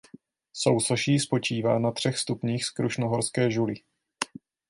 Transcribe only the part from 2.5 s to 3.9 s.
z krušnohorské žuly.